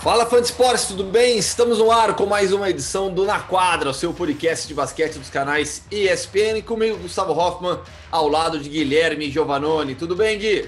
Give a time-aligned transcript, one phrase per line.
[0.00, 1.36] Fala fã de esportes, tudo bem?
[1.36, 5.18] Estamos no ar com mais uma edição do Na Quadra, o seu podcast de basquete
[5.18, 7.78] dos canais ESPN, comigo Gustavo Hoffman,
[8.10, 9.94] ao lado de Guilherme Giovanoni.
[9.94, 10.66] Tudo bem, Gui?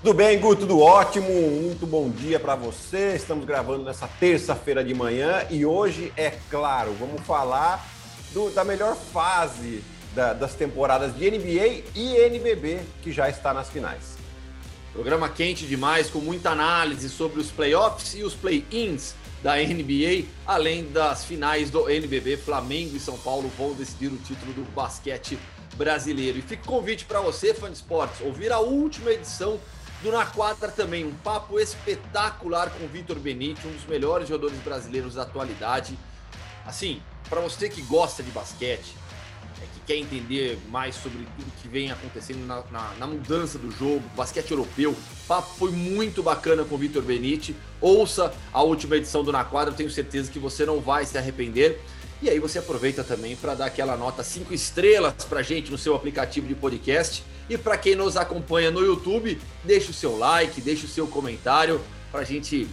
[0.00, 0.54] Tudo bem, Gu?
[0.54, 1.28] Tudo ótimo.
[1.28, 3.16] Muito bom dia para você.
[3.16, 7.84] Estamos gravando nessa terça-feira de manhã e hoje, é claro, vamos falar
[8.32, 9.82] do, da melhor fase
[10.14, 14.17] da, das temporadas de NBA e NBB que já está nas finais.
[14.98, 20.90] Programa quente demais, com muita análise sobre os playoffs e os play-ins da NBA, além
[20.90, 22.36] das finais do NBB.
[22.36, 25.38] Flamengo e São Paulo vão decidir o título do basquete
[25.76, 26.38] brasileiro.
[26.38, 29.60] E fica o convite para você, fã de esportes, ouvir a última edição
[30.02, 31.04] do Na Quadra também.
[31.04, 35.96] Um papo espetacular com o Vitor Benite, um dos melhores jogadores brasileiros da atualidade.
[36.66, 38.96] Assim, para você que gosta de basquete,
[39.88, 44.50] quer entender mais sobre tudo que vem acontecendo na, na, na mudança do jogo, basquete
[44.50, 44.90] europeu.
[44.90, 47.56] O papo foi muito bacana com o Vitor Benite.
[47.80, 51.80] Ouça a última edição do Na Quadra, tenho certeza que você não vai se arrepender.
[52.20, 55.96] E aí você aproveita também para dar aquela nota 5 estrelas para gente no seu
[55.96, 57.24] aplicativo de podcast.
[57.48, 61.80] E para quem nos acompanha no YouTube, deixe o seu like, deixe o seu comentário
[62.12, 62.68] para a gente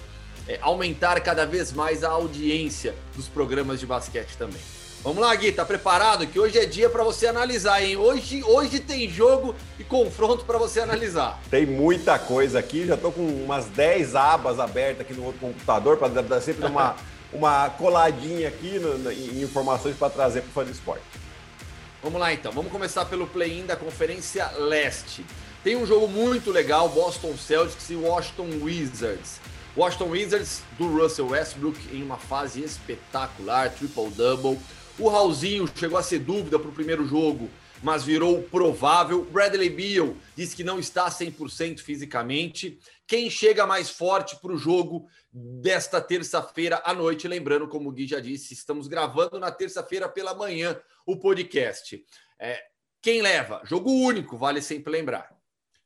[0.50, 4.60] é, aumentar cada vez mais a audiência dos programas de basquete também.
[5.06, 6.26] Vamos lá, Gui, tá preparado?
[6.26, 7.96] Que hoje é dia para você analisar, hein?
[7.96, 11.40] Hoje, hoje tem jogo e confronto para você analisar.
[11.48, 15.98] Tem muita coisa aqui, já tô com umas 10 abas abertas aqui no outro computador
[15.98, 16.96] para dar sempre uma,
[17.32, 21.04] uma coladinha aqui no, em informações para trazer para o fã de esporte.
[22.02, 25.24] Vamos lá então, vamos começar pelo play-in da Conferência Leste.
[25.64, 29.40] Tem um jogo muito legal, Boston Celtics e Washington Wizards.
[29.78, 34.58] Washington Wizards do Russell Westbrook em uma fase espetacular, triple-double.
[34.98, 37.50] O Raulzinho chegou a ser dúvida para o primeiro jogo,
[37.84, 39.26] mas virou provável.
[39.26, 42.80] Bradley Beal disse que não está 100% fisicamente.
[43.06, 47.28] Quem chega mais forte para o jogo desta terça-feira à noite?
[47.28, 52.02] Lembrando, como o Gui já disse, estamos gravando na terça-feira pela manhã o podcast.
[52.40, 52.58] É,
[53.02, 53.62] quem leva?
[53.66, 55.30] Jogo único, vale sempre lembrar.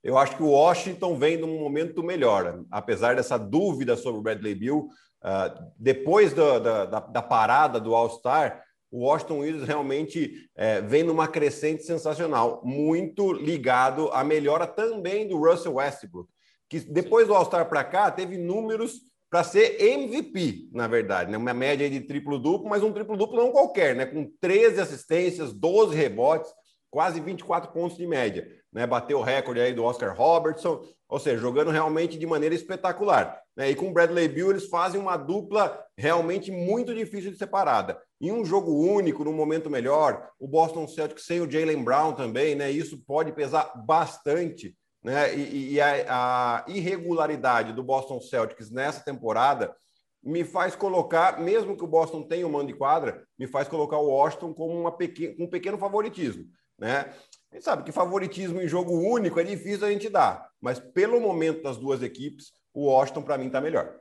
[0.04, 4.54] Eu acho que o Washington vem num momento melhor, apesar dessa dúvida sobre o Bradley
[4.54, 4.82] Beal.
[5.22, 11.04] Uh, depois do, da, da, da parada do All-Star, o Washington Wizards realmente é, vem
[11.04, 16.30] numa crescente sensacional, muito ligado à melhora também do Russell Westbrook,
[16.68, 21.38] que depois do All-Star para cá teve números para ser MVP, na verdade, né?
[21.38, 24.06] uma média de triplo-duplo, mas um triplo-duplo não qualquer, né?
[24.06, 26.52] com 13 assistências, 12 rebotes,
[26.90, 28.48] quase 24 pontos de média.
[28.74, 28.88] Né?
[28.88, 33.40] Bateu o recorde aí do Oscar Robertson, ou seja, jogando realmente de maneira espetacular.
[33.56, 33.70] Né?
[33.70, 38.02] E com o Bradley Beal, eles fazem uma dupla realmente muito difícil de separada.
[38.22, 42.54] Em um jogo único, num momento melhor, o Boston Celtics sem o Jalen Brown também,
[42.54, 42.70] né?
[42.70, 45.34] Isso pode pesar bastante, né?
[45.34, 49.74] E, e a, a, irregularidade do Boston Celtics nessa temporada
[50.22, 53.98] me faz colocar, mesmo que o Boston tenha um mando de quadra, me faz colocar
[53.98, 56.46] o Washington como uma pequeno, um pequeno favoritismo,
[56.78, 57.14] né?
[57.52, 61.22] A gente sabe que favoritismo em jogo único é difícil a gente dar, mas pelo
[61.22, 63.98] momento das duas equipes, o Washington para mim está melhor.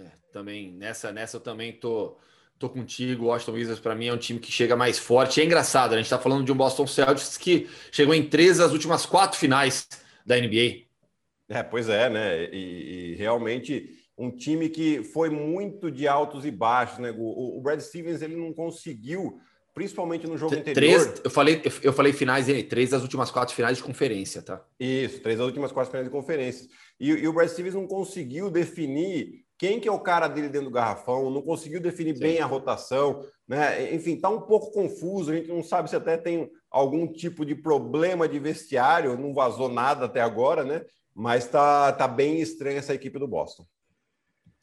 [0.00, 2.18] É, também nessa nessa eu também tô
[2.58, 5.40] Tô contigo, o Washington Wizards para mim é um time que chega mais forte.
[5.40, 8.72] É engraçado, a gente está falando de um Boston Celtics que chegou em três das
[8.72, 9.86] últimas quatro finais
[10.26, 10.88] da NBA.
[11.48, 12.44] É, pois é, né?
[12.52, 17.14] E, e realmente um time que foi muito de altos e baixos, né?
[17.16, 19.40] O, o Brad Stevens ele não conseguiu,
[19.72, 20.74] principalmente no jogo anterior.
[20.74, 24.64] Três, eu falei, eu falei finais, três das últimas quatro finais de conferência, tá?
[24.80, 26.68] Isso, três das últimas quatro finais de conferência.
[26.98, 30.68] E, e o Brad Stevens não conseguiu definir quem que é o cara dele dentro
[30.68, 32.22] do garrafão, não conseguiu definir Sim.
[32.22, 33.92] bem a rotação, né?
[33.92, 37.56] Enfim, está um pouco confuso, a gente não sabe se até tem algum tipo de
[37.56, 40.84] problema de vestiário, não vazou nada até agora, né?
[41.12, 43.66] Mas tá, tá bem estranha essa equipe do Boston.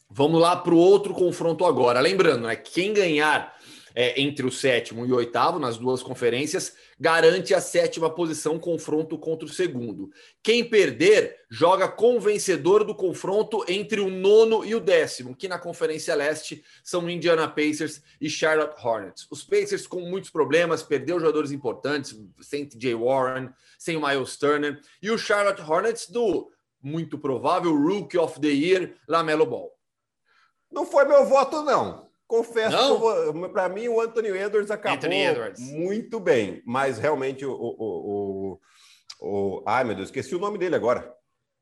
[0.09, 1.99] Vamos lá para o outro confronto agora.
[1.99, 2.55] Lembrando, né?
[2.55, 3.53] Quem ganhar
[3.95, 9.17] é, entre o sétimo e o oitavo nas duas conferências, garante a sétima posição confronto
[9.17, 10.09] contra o segundo.
[10.43, 15.47] Quem perder joga com o vencedor do confronto entre o nono e o décimo, que
[15.47, 19.25] na Conferência Leste são Indiana Pacers e Charlotte Hornets.
[19.31, 23.49] Os Pacers com muitos problemas, perdeu jogadores importantes, sem TJ Warren,
[23.79, 26.51] sem Miles Turner, e o Charlotte Hornets do
[26.81, 29.71] muito provável Rookie of the Year, Lamelo Ball.
[30.71, 32.04] Não foi meu voto, não.
[32.27, 32.75] Confesso
[33.33, 35.59] que para mim o Anthony Edwards acabou Edwards.
[35.59, 38.59] muito bem, mas realmente o, o, o,
[39.21, 41.13] o, Ai, meu Deus, esqueci o nome dele agora.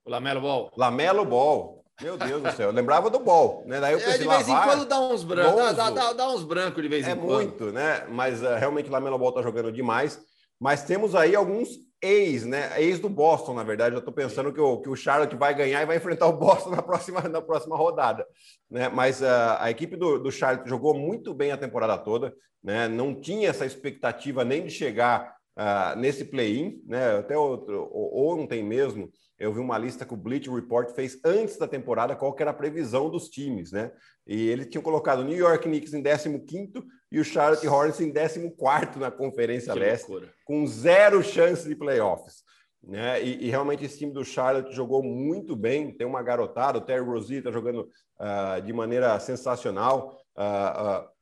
[0.05, 0.71] O Lamelo Ball.
[0.77, 1.83] Lamelo Ball.
[2.01, 3.79] Meu Deus do céu, eu lembrava do Ball, né?
[3.79, 6.29] Daí eu pensei, é, de vez em quando dá uns brancos, dá, dá, dá, dá,
[6.29, 7.41] uns brancos de vez é em quando.
[7.41, 8.05] É muito, né?
[8.09, 10.19] Mas uh, realmente o Lamelo Ball tá jogando demais.
[10.59, 11.69] Mas temos aí alguns
[12.03, 12.81] ex, né?
[12.81, 13.95] Ex do Boston, na verdade.
[13.95, 16.71] Eu estou pensando que o, que o Charlotte vai ganhar e vai enfrentar o Boston
[16.71, 18.27] na próxima, na próxima rodada.
[18.69, 18.89] Né?
[18.89, 22.33] Mas uh, a equipe do, do Charlotte jogou muito bem a temporada toda,
[22.63, 22.87] né?
[22.87, 27.17] Não tinha essa expectativa nem de chegar uh, nesse play-in, né?
[27.17, 29.09] Até outro, ontem mesmo
[29.39, 32.51] eu vi uma lista que o Bleach Report fez antes da temporada, qual que era
[32.51, 33.91] a previsão dos times, né?
[34.25, 36.73] E ele tinha colocado o New York Knicks em 15
[37.11, 40.33] e o Charlotte Hornets em 14 na Conferência que Leste, loucura.
[40.45, 42.43] com zero chance de playoffs.
[42.81, 43.23] Né?
[43.23, 45.91] E, e, realmente esse time do Charlotte jogou muito bem.
[45.91, 47.89] Tem uma garotada, o Terry Rozier está jogando
[48.19, 50.17] uh, de maneira sensacional.
[50.35, 51.12] Uh, uh,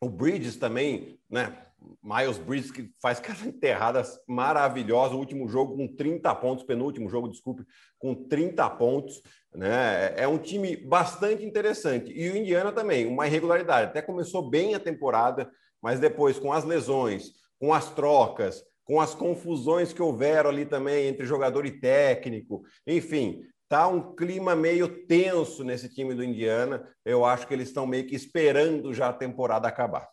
[0.00, 1.56] o Bridges também, né?
[2.02, 5.14] Miles Bridges, que faz cada enterrada maravilhosa.
[5.14, 7.64] O último jogo com 30 pontos, penúltimo jogo, desculpe,
[7.98, 9.22] com 30 pontos.
[9.54, 10.14] Né?
[10.16, 12.12] É um time bastante interessante.
[12.12, 13.90] E o Indiana também, uma irregularidade.
[13.90, 15.50] Até começou bem a temporada,
[15.80, 21.08] mas depois, com as lesões, com as trocas, com as confusões que houveram ali também
[21.08, 26.88] entre jogador e técnico, enfim, tá um clima meio tenso nesse time do Indiana.
[27.04, 30.08] Eu acho que eles estão meio que esperando já a temporada acabar.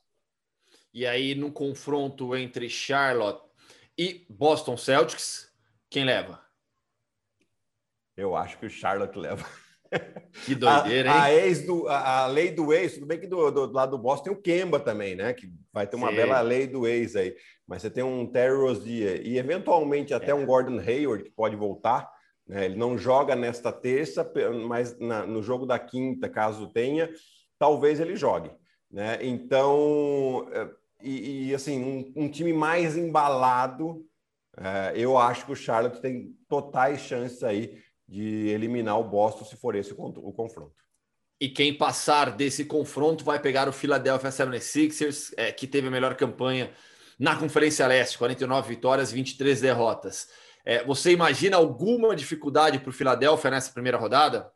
[0.93, 3.43] E aí, no confronto entre Charlotte
[3.97, 5.51] e Boston Celtics,
[5.89, 6.41] quem leva?
[8.15, 9.45] Eu acho que o Charlotte leva.
[10.45, 11.39] Que doideira, a, hein?
[11.39, 13.91] A, ex do, a, a, lei do ex, tudo bem que do, do, do, lado
[13.91, 15.33] do Boston tem o Kemba também, né?
[15.33, 16.15] Que vai ter uma Sim.
[16.15, 17.35] bela lei do ex aí.
[17.67, 20.35] Mas você tem um Terry Rozier e eventualmente até é.
[20.35, 22.09] um Gordon Hayward que pode voltar.
[22.47, 22.65] Né?
[22.65, 24.30] Ele não joga nesta terça,
[24.68, 27.09] mas na, no jogo da quinta, caso tenha,
[27.57, 28.51] talvez ele jogue.
[28.92, 29.18] Né?
[29.21, 30.69] Então, é,
[31.01, 34.06] e, e assim, um, um, time mais embalado,
[34.57, 39.57] é, eu acho que o Charlotte tem totais chances aí de eliminar o Boston se
[39.57, 40.86] for esse o, o confronto.
[41.39, 46.15] E quem passar desse confronto vai pegar o Philadelphia 76ers, é, que teve a melhor
[46.15, 46.71] campanha
[47.19, 50.30] na Conferência Leste, 49 vitórias, 23 derrotas.
[50.65, 54.51] É, você imagina alguma dificuldade para o Philadelphia nessa primeira rodada?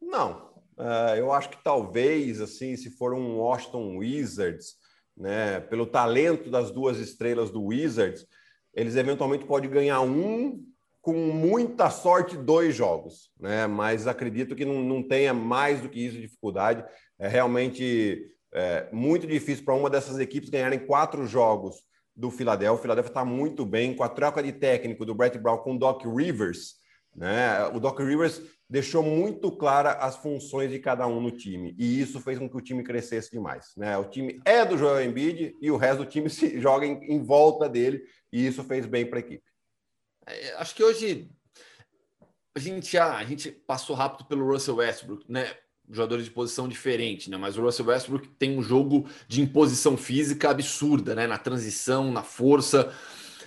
[0.00, 0.54] Não.
[0.78, 4.76] Uh, eu acho que talvez, assim, se for um Washington Wizards,
[5.16, 8.26] né, pelo talento das duas estrelas do Wizards,
[8.72, 10.64] eles eventualmente podem ganhar um
[11.00, 13.66] com muita sorte dois jogos, né?
[13.66, 16.82] Mas acredito que não, não tenha mais do que isso de dificuldade.
[17.18, 21.76] É realmente é, muito difícil para uma dessas equipes ganharem quatro jogos
[22.16, 22.78] do Philadelphia.
[22.78, 25.78] O Philadelphia está muito bem com a troca de técnico do Brett Brown com o
[25.78, 26.76] Doc Rivers.
[27.14, 27.64] Né?
[27.66, 32.20] O Doc Rivers deixou muito clara as funções de cada um no time e isso
[32.20, 33.72] fez com que o time crescesse demais.
[33.76, 33.96] Né?
[33.96, 37.22] O time é do Joel Embiid e o resto do time se joga em, em
[37.22, 38.02] volta dele
[38.32, 39.44] e isso fez bem para a equipe.
[40.26, 41.30] É, acho que hoje
[42.56, 45.54] a gente já a gente passou rápido pelo Russell Westbrook, né?
[45.90, 47.36] Jogadores de posição diferente, né?
[47.36, 51.26] Mas o Russell Westbrook tem um jogo de imposição física absurda, né?
[51.26, 52.92] Na transição, na força.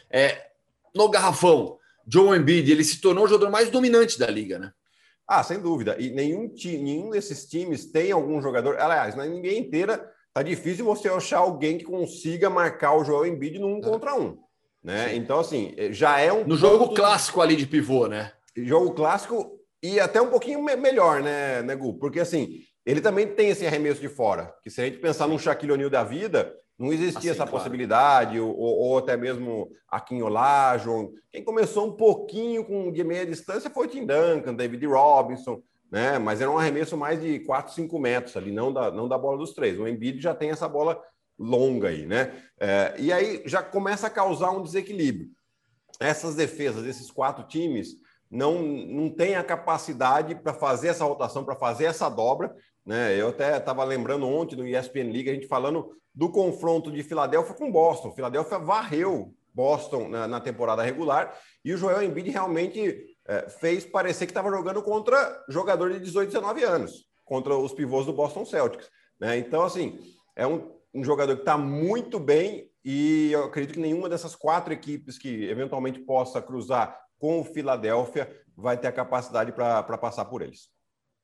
[0.10, 0.48] É,
[0.96, 4.72] no garrafão, Joe Embiid, ele se tornou o jogador mais dominante da liga, né?
[5.28, 5.98] Ah, sem dúvida.
[6.00, 8.80] E nenhum, time, nenhum desses times tem algum jogador.
[8.80, 13.60] Aliás, na NBA inteira tá difícil você achar alguém que consiga marcar o Joel Embiid
[13.60, 13.82] num é.
[13.82, 14.38] contra um.
[14.82, 15.16] Né?
[15.16, 16.46] Então, assim, já é um.
[16.46, 18.32] No jogo clássico ali de pivô, né?
[18.56, 21.94] Jogo clássico e até um pouquinho melhor, né, Negu?
[22.00, 24.54] Porque, assim, ele também tem esse arremesso de fora.
[24.64, 27.52] Que se a gente pensar num Shaquille O'Neal da vida, não existia assim, essa claro.
[27.52, 31.12] possibilidade, ou, ou, até mesmo Akin Olajuwon.
[31.32, 36.20] Quem começou um pouquinho com de meia distância foi o Tim Duncan, David Robinson, né?
[36.20, 39.38] Mas era um arremesso mais de 4, 5 metros ali, não da, não da bola
[39.38, 39.80] dos três.
[39.80, 41.02] O Embiid já tem essa bola
[41.38, 42.34] longa aí, né?
[42.60, 45.30] É, e aí já começa a causar um desequilíbrio.
[46.00, 47.96] Essas defesas desses quatro times
[48.30, 52.56] não, não têm a capacidade para fazer essa rotação, para fazer essa dobra.
[52.86, 53.20] Né?
[53.20, 57.56] Eu até estava lembrando ontem no ESPN League, a gente falando do confronto de Filadélfia
[57.56, 58.12] com Boston.
[58.12, 64.26] Filadélfia varreu Boston na, na temporada regular e o Joel Embiid realmente é, fez parecer
[64.26, 68.90] que estava jogando contra jogador de 18, 19 anos, contra os pivôs do Boston Celtics.
[69.20, 69.38] Né?
[69.38, 70.00] Então, assim,
[70.36, 74.72] é um, um jogador que está muito bem e eu acredito que nenhuma dessas quatro
[74.72, 80.42] equipes que eventualmente possa cruzar com o Philadelphia vai ter a capacidade para passar por
[80.42, 80.70] eles.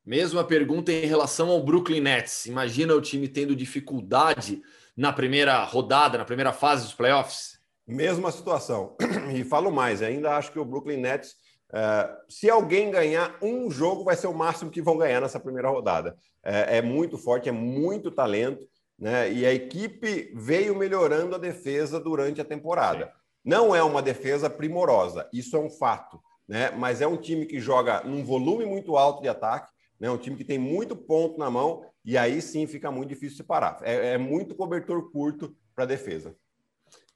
[0.04, 2.46] Mesma pergunta em relação ao Brooklyn Nets.
[2.46, 4.62] Imagina o time tendo dificuldade
[4.96, 7.58] na primeira rodada, na primeira fase dos playoffs?
[7.86, 8.96] Mesma situação.
[9.34, 11.30] E falo mais, ainda acho que o Brooklyn Nets,
[11.70, 15.70] uh, se alguém ganhar um jogo, vai ser o máximo que vão ganhar nessa primeira
[15.70, 16.14] rodada.
[16.42, 19.32] é muito forte, é muito talento né?
[19.32, 23.06] E a equipe veio melhorando a defesa durante a temporada.
[23.06, 23.12] Sim.
[23.44, 26.70] Não é uma defesa primorosa, isso é um fato, né?
[26.70, 29.70] Mas é um time que joga num volume muito alto de ataque,
[30.00, 30.10] né?
[30.10, 33.78] Um time que tem muito ponto na mão e aí sim fica muito difícil separar.
[33.82, 36.34] É, é muito cobertor curto para defesa.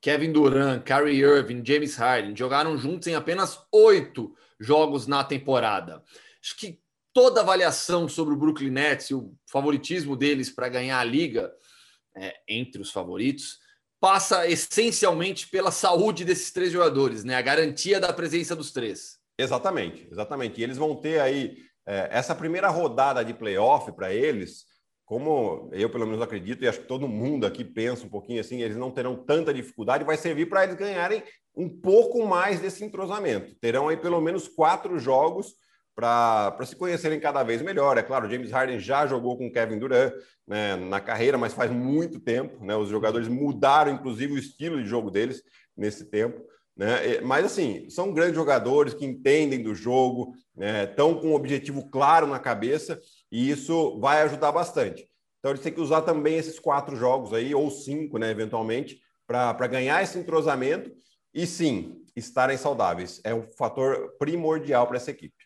[0.00, 6.02] Kevin Durant, Kyrie Irving, James Harden jogaram juntos em apenas oito jogos na temporada.
[6.42, 6.80] Acho que
[7.12, 11.52] toda avaliação sobre o Brooklyn Nets e o favoritismo deles para ganhar a liga,
[12.16, 13.58] é, entre os favoritos,
[14.00, 17.34] passa essencialmente pela saúde desses três jogadores, né?
[17.34, 19.18] A garantia da presença dos três.
[19.38, 20.60] Exatamente, exatamente.
[20.60, 24.64] E eles vão ter aí é, essa primeira rodada de playoff para eles,
[25.04, 28.62] como eu pelo menos acredito, e acho que todo mundo aqui pensa um pouquinho assim,
[28.62, 31.22] eles não terão tanta dificuldade, vai servir para eles ganharem
[31.56, 33.54] um pouco mais desse entrosamento.
[33.60, 35.54] Terão aí pelo menos quatro jogos
[35.98, 37.98] para se conhecerem cada vez melhor.
[37.98, 40.12] É claro, James Harden já jogou com Kevin Durant
[40.46, 42.64] né, na carreira, mas faz muito tempo.
[42.64, 42.76] Né?
[42.76, 45.42] Os jogadores mudaram, inclusive, o estilo de jogo deles
[45.76, 46.40] nesse tempo.
[46.76, 47.20] Né?
[47.22, 50.84] Mas, assim, são grandes jogadores que entendem do jogo, né?
[50.84, 53.00] estão com um objetivo claro na cabeça
[53.32, 55.04] e isso vai ajudar bastante.
[55.40, 59.66] Então, eles têm que usar também esses quatro jogos aí, ou cinco, né, eventualmente, para
[59.66, 60.92] ganhar esse entrosamento
[61.34, 63.20] e, sim, estarem saudáveis.
[63.24, 65.37] É um fator primordial para essa equipe.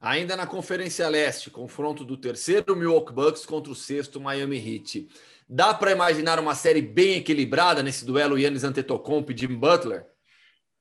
[0.00, 5.08] Ainda na Conferência Leste, confronto do terceiro Milwaukee Bucks contra o sexto Miami Heat.
[5.48, 10.06] Dá para imaginar uma série bem equilibrada nesse duelo Yannis Antetokounmpo e Jim Butler?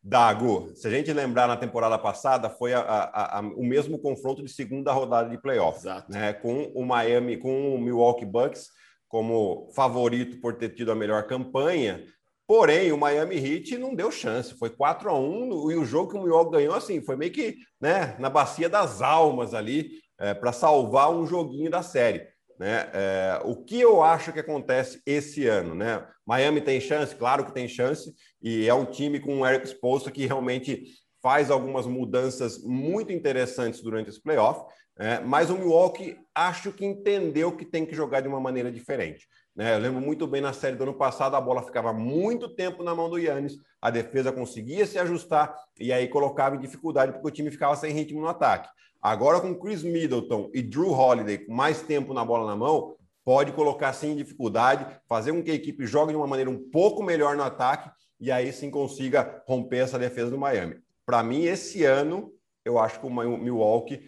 [0.03, 4.43] Dago, se a gente lembrar na temporada passada, foi a, a, a, o mesmo confronto
[4.43, 6.33] de segunda rodada de playoffs, né?
[6.33, 8.69] Com o Miami, com o Milwaukee Bucks
[9.07, 12.05] como favorito por ter tido a melhor campanha,
[12.47, 14.57] Porém, o Miami Heat não deu chance.
[14.57, 17.57] Foi 4 a 1 e o jogo que o Milwaukee ganhou, assim, foi meio que
[17.79, 22.25] né, na bacia das almas ali, é, para salvar um joguinho da série.
[22.57, 22.89] Né?
[22.93, 25.75] É, o que eu acho que acontece esse ano?
[25.75, 26.03] Né?
[26.25, 27.15] Miami tem chance?
[27.15, 30.85] Claro que tem chance, e é um time com o Eric Spoelstra que realmente
[31.21, 34.63] faz algumas mudanças muito interessantes durante esse playoff,
[34.97, 39.27] é, mas o Milwaukee acho que entendeu que tem que jogar de uma maneira diferente.
[39.57, 39.73] Né?
[39.73, 42.93] Eu lembro muito bem na série do ano passado, a bola ficava muito tempo na
[42.93, 47.31] mão do Yannis, a defesa conseguia se ajustar e aí colocava em dificuldade porque o
[47.31, 48.69] time ficava sem ritmo no ataque.
[49.01, 52.95] Agora com Chris Middleton e Drew Holiday com mais tempo na bola na mão,
[53.25, 56.69] pode colocar sim em dificuldade, fazer com que a equipe jogue de uma maneira um
[56.69, 60.75] pouco melhor no ataque e aí sim consiga romper essa defesa do Miami.
[61.03, 62.31] Para mim, esse ano,
[62.63, 64.03] eu acho que o Milwaukee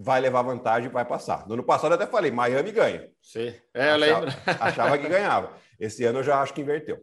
[0.00, 1.46] vai levar vantagem e vai passar.
[1.48, 3.10] No ano passado eu até falei, Miami ganha.
[3.20, 4.30] Sim, é, eu achava, lembro.
[4.60, 5.52] achava que ganhava.
[5.78, 6.98] Esse ano eu já acho que inverteu.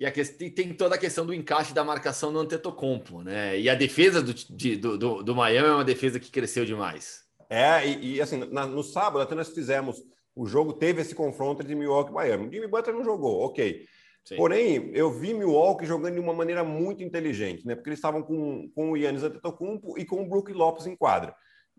[0.00, 3.56] E a questão, tem toda a questão do encaixe da marcação no Antetokounmpo, né?
[3.56, 7.20] E a defesa do, de, do, do, do, Miami é uma defesa que cresceu demais.
[7.48, 10.02] É, e, e assim, na, no sábado até nós fizemos,
[10.34, 12.48] o jogo teve esse confronto de Milwaukee e Miami.
[12.48, 13.86] O Jimmy Butler não jogou, ok.
[14.24, 14.36] Sim.
[14.36, 17.76] Porém, eu vi Milwaukee jogando de uma maneira muito inteligente, né?
[17.76, 21.32] Porque eles estavam com, com o Yannis Antetokounmpo e com o Brook Lopes em quadra.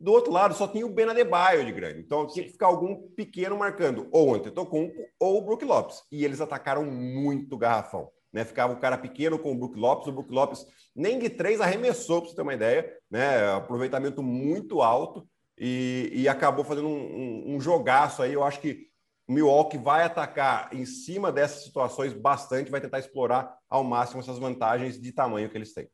[0.03, 2.01] Do outro lado, só tinha o Ben Adebayo de grande.
[2.01, 6.03] Então, tinha que ficar algum pequeno marcando ou o Antetokounmpo ou o Brook Lopes.
[6.12, 8.10] E eles atacaram muito garrafão.
[8.33, 8.43] Né?
[8.43, 10.07] Ficava o cara pequeno com o Brook Lopes.
[10.10, 12.93] O Brook Lopes nem de três arremessou, para você ter uma ideia.
[13.10, 13.50] Né?
[13.53, 15.25] Aproveitamento muito alto.
[15.57, 18.33] E, e acabou fazendo um, um, um jogaço aí.
[18.33, 18.89] Eu acho que
[19.25, 24.38] o Milwaukee vai atacar em cima dessas situações bastante, vai tentar explorar ao máximo essas
[24.38, 25.88] vantagens de tamanho que eles têm.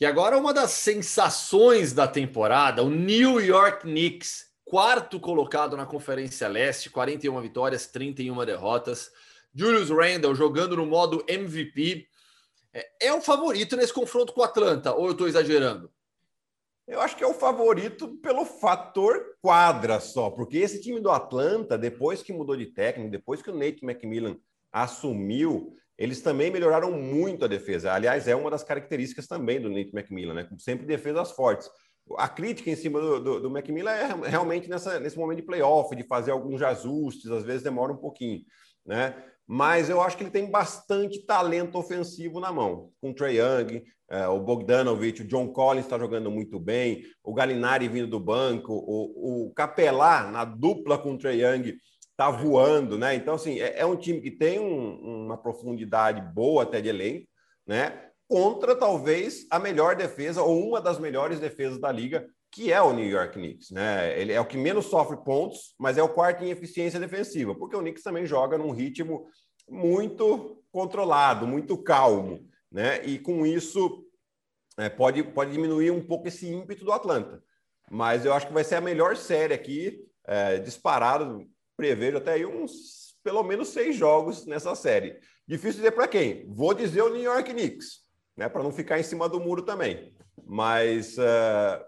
[0.00, 6.46] E agora uma das sensações da temporada, o New York Knicks, quarto colocado na Conferência
[6.46, 9.10] Leste, 41 vitórias, 31 derrotas.
[9.52, 12.06] Julius Randle jogando no modo MVP.
[12.72, 15.90] É, é o favorito nesse confronto com o Atlanta, ou eu estou exagerando?
[16.86, 21.76] Eu acho que é o favorito pelo fator quadra só, porque esse time do Atlanta,
[21.76, 24.38] depois que mudou de técnico, depois que o Nate McMillan
[24.70, 27.92] assumiu, eles também melhoraram muito a defesa.
[27.92, 30.48] Aliás, é uma das características também do Nate McMillan, né?
[30.56, 31.68] Sempre defesas fortes.
[32.16, 35.94] A crítica em cima do, do, do McMillan é realmente nessa, nesse momento de playoff,
[35.94, 38.40] de fazer alguns ajustes, às vezes demora um pouquinho,
[38.86, 39.14] né?
[39.46, 42.90] Mas eu acho que ele tem bastante talento ofensivo na mão.
[43.00, 47.34] Com o Trey Young, é, o Bogdanovich, o John Collins está jogando muito bem, o
[47.34, 51.74] Galinari vindo do banco, o, o Capelá na dupla com o Trey Young
[52.18, 53.14] tá voando, né?
[53.14, 57.28] Então, assim, é, é um time que tem um, uma profundidade boa até de elenco,
[57.64, 58.10] né?
[58.26, 62.92] Contra talvez a melhor defesa ou uma das melhores defesas da liga, que é o
[62.92, 64.20] New York Knicks, né?
[64.20, 67.76] Ele é o que menos sofre pontos, mas é o quarto em eficiência defensiva, porque
[67.76, 69.28] o Knicks também joga num ritmo
[69.68, 73.00] muito controlado, muito calmo, né?
[73.06, 74.04] E com isso
[74.76, 77.40] é, pode, pode diminuir um pouco esse ímpeto do Atlanta.
[77.88, 81.48] Mas eu acho que vai ser a melhor série aqui, é, disparado
[81.78, 85.16] prevejo até aí uns pelo menos seis jogos nessa série.
[85.46, 86.44] Difícil dizer para quem.
[86.48, 88.00] Vou dizer o New York Knicks,
[88.36, 90.12] né, para não ficar em cima do muro também.
[90.44, 91.84] Mas uh,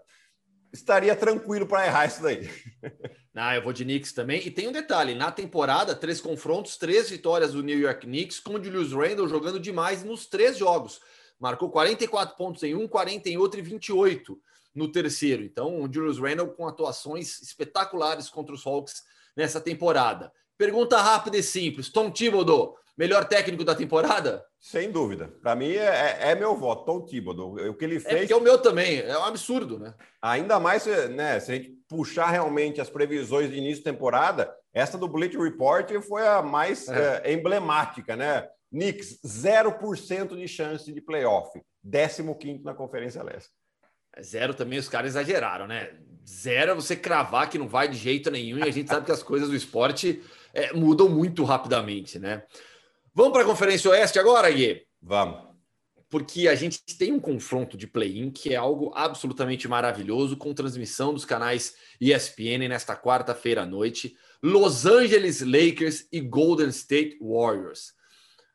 [0.71, 2.49] estaria tranquilo para errar isso daí.
[3.33, 4.45] Ah, eu vou de Knicks também.
[4.45, 8.55] E tem um detalhe: na temporada, três confrontos, três vitórias do New York Knicks, com
[8.55, 10.99] o Julius Randle jogando demais nos três jogos.
[11.39, 14.37] Marcou 44 pontos em um, 40 em outro e 28
[14.75, 15.43] no terceiro.
[15.43, 19.01] Então, o Julius Randle com atuações espetaculares contra os Hawks
[19.35, 20.31] nessa temporada.
[20.57, 24.45] Pergunta rápida e simples: Tom Thibodeau, melhor técnico da temporada?
[24.59, 25.27] Sem dúvida.
[25.41, 27.55] Para mim é, é, meu voto, Tom Thibodeau.
[27.69, 28.29] O que ele é fez.
[28.29, 28.99] É, é o meu também.
[28.99, 29.93] É um absurdo, né?
[30.21, 31.39] Ainda mais, né?
[31.39, 35.91] Se a gente puxar realmente as previsões de início de temporada, essa do Bleacher Report
[36.01, 37.21] foi a mais é.
[37.25, 38.47] É, emblemática, né?
[38.71, 41.59] Knicks, 0% de chance de playoff.
[41.83, 43.49] 15 na Conferência Leste.
[44.21, 45.97] Zero também os caras exageraram, né?
[46.27, 49.11] Zero é você cravar que não vai de jeito nenhum e a gente sabe que
[49.11, 50.21] as coisas do esporte
[50.53, 52.43] é, mudam muito rapidamente, né?
[53.13, 54.85] Vamos para a Conferência Oeste agora, Gui?
[55.01, 55.51] Vamos.
[56.09, 61.13] Porque a gente tem um confronto de play-in que é algo absolutamente maravilhoso, com transmissão
[61.13, 64.15] dos canais ESPN nesta quarta-feira à noite.
[64.43, 67.93] Los Angeles Lakers e Golden State Warriors.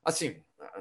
[0.04, 0.37] Assim,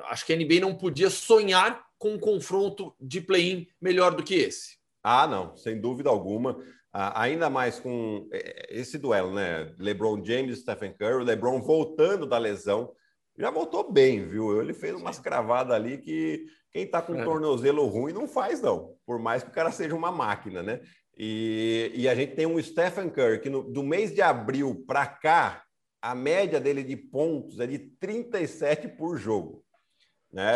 [0.09, 4.35] acho que a NBA não podia sonhar com um confronto de play-in melhor do que
[4.35, 4.77] esse.
[5.07, 6.57] Ah, não, sem dúvida alguma.
[6.91, 9.71] Ah, ainda mais com é, esse duelo, né?
[9.77, 12.91] LeBron James e Stephen Curry, o LeBron voltando da lesão.
[13.37, 14.59] Já voltou bem, viu?
[14.59, 17.23] Ele fez umas cravadas ali que quem tá com um é.
[17.23, 18.95] tornozelo ruim não faz, não.
[19.05, 20.81] Por mais que o cara seja uma máquina, né?
[21.15, 25.05] E, e a gente tem um Stephen Curry que no, do mês de abril para
[25.05, 25.63] cá,
[26.01, 29.64] a média dele de pontos é de 37 por jogo.
[30.35, 30.51] Né?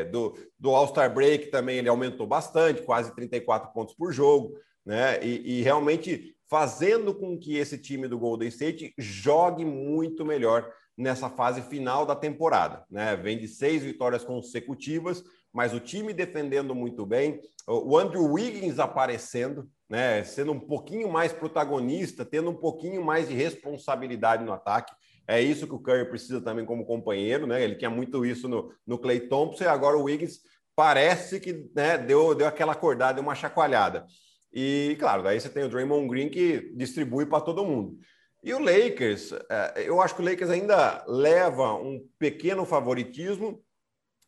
[0.00, 4.54] É, do do All-Star Break também ele aumentou bastante, quase 34 pontos por jogo
[4.88, 5.22] né?
[5.22, 11.28] E, e, realmente fazendo com que esse time do Golden State jogue muito melhor nessa
[11.28, 13.14] fase final da temporada, né?
[13.14, 15.22] Vem de seis vitórias consecutivas,
[15.52, 20.24] mas o time defendendo muito bem, o Andrew Wiggins aparecendo, né?
[20.24, 24.94] Sendo um pouquinho mais protagonista, tendo um pouquinho mais de responsabilidade no ataque.
[25.28, 27.62] É isso que o Curry precisa também como companheiro, né?
[27.62, 30.40] Ele tinha muito isso no, no Clay Thompson e agora o Wiggins
[30.74, 34.06] parece que né, deu, deu aquela acordada, deu uma chacoalhada.
[34.50, 37.98] E, claro, daí você tem o Draymond Green que distribui para todo mundo.
[38.42, 43.62] E o Lakers, é, eu acho que o Lakers ainda leva um pequeno favoritismo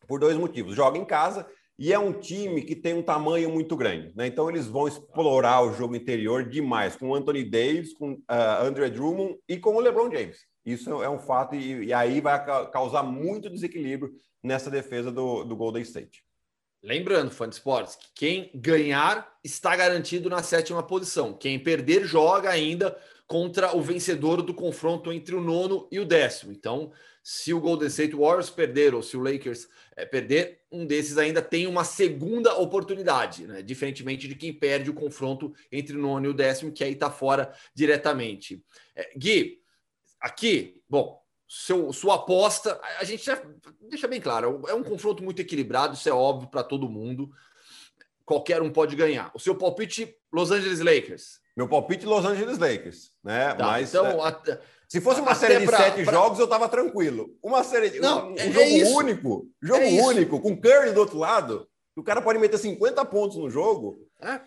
[0.07, 0.75] por dois motivos.
[0.75, 1.47] Joga em casa
[1.79, 4.13] e é um time que tem um tamanho muito grande.
[4.15, 4.27] Né?
[4.27, 8.91] Então, eles vão explorar o jogo interior demais com o Anthony Davis, com uh, André
[8.91, 10.50] Drummond e com o LeBron James.
[10.65, 15.57] Isso é um fato e, e aí vai causar muito desequilíbrio nessa defesa do, do
[15.57, 16.25] Golden State.
[16.83, 21.35] Lembrando, fã de esportes, que quem ganhar está garantido na sétima posição.
[21.35, 22.97] Quem perder joga ainda
[23.27, 26.53] contra o vencedor do confronto entre o nono e o décimo.
[26.53, 26.91] Então,
[27.23, 31.43] se o Golden State Warriors perder ou se o Lakers é, perder, um desses ainda
[31.43, 33.63] tem uma segunda oportunidade, né?
[33.63, 37.11] diferentemente de quem perde o confronto entre o nono e o décimo, que aí está
[37.11, 38.65] fora diretamente.
[38.97, 39.60] É, Gui,
[40.21, 42.81] aqui, bom, seu, sua aposta.
[42.99, 43.41] A gente já
[43.89, 47.31] deixa bem claro, é um confronto muito equilibrado, isso é óbvio para todo mundo.
[48.25, 49.33] Qualquer um pode ganhar.
[49.35, 51.41] O seu palpite, Los Angeles Lakers.
[51.57, 53.55] Meu palpite, Los Angeles Lakers, né?
[53.55, 54.61] Tá, Mas então, é...
[54.89, 56.13] se fosse uma série de pra, sete pra...
[56.13, 57.37] jogos, eu tava tranquilo.
[57.43, 61.01] Uma série, Não, um, um é, jogo é único, jogo é único, com Curry do
[61.01, 63.99] outro lado, o cara pode meter 50 pontos no jogo.
[64.23, 64.41] É,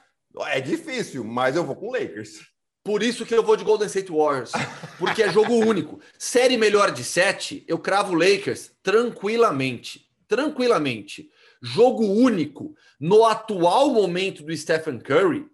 [0.58, 2.40] é difícil, mas eu vou com Lakers.
[2.84, 4.52] Por isso que eu vou de Golden State Warriors,
[5.00, 6.02] porque é jogo único.
[6.18, 10.10] Série melhor de sete, eu cravo Lakers tranquilamente.
[10.28, 11.30] Tranquilamente.
[11.62, 12.76] Jogo único.
[13.00, 15.46] No atual momento do Stephen Curry,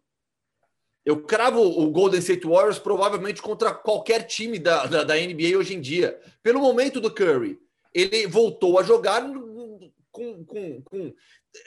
[1.06, 5.76] eu cravo o Golden State Warriors provavelmente contra qualquer time da, da, da NBA hoje
[5.76, 6.20] em dia.
[6.42, 7.60] Pelo momento do Curry,
[7.94, 9.22] ele voltou a jogar
[10.12, 11.14] com, com, com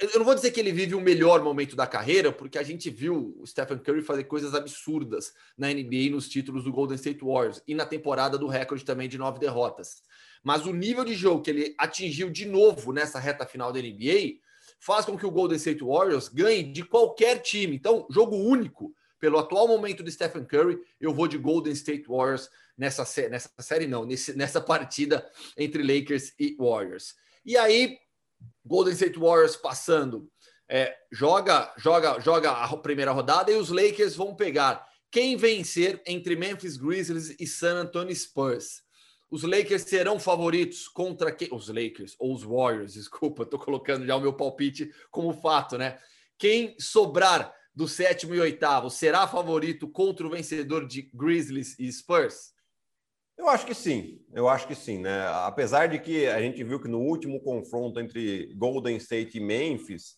[0.00, 2.90] eu não vou dizer que ele vive o melhor momento da carreira, porque a gente
[2.90, 7.62] viu o Stephen Curry fazer coisas absurdas na NBA nos títulos do Golden State Warriors
[7.66, 10.02] e na temporada do recorde também de nove derrotas.
[10.42, 14.40] Mas o nível de jogo que ele atingiu de novo nessa reta final da NBA
[14.78, 17.76] faz com que o Golden State Warriors ganhe de qualquer time.
[17.76, 18.92] Então, jogo único.
[19.20, 23.86] Pelo atual momento do Stephen Curry, eu vou de Golden State Warriors nessa, nessa série,
[23.86, 25.24] não, nesse, nessa partida
[25.56, 27.14] entre Lakers e Warriors.
[27.44, 27.98] E aí,
[28.72, 30.30] Golden State Warriors passando,
[30.66, 36.34] é, joga, joga, joga a primeira rodada e os Lakers vão pegar quem vencer entre
[36.34, 38.80] Memphis Grizzlies e San Antonio Spurs.
[39.30, 41.50] Os Lakers serão favoritos contra quem?
[41.52, 45.98] Os Lakers ou os Warriors, desculpa, estou colocando já o meu palpite como fato, né?
[46.38, 52.54] Quem sobrar do sétimo e oitavo será favorito contra o vencedor de Grizzlies e Spurs?
[53.42, 55.26] Eu acho que sim, eu acho que sim, né?
[55.44, 60.14] Apesar de que a gente viu que no último confronto entre Golden State e Memphis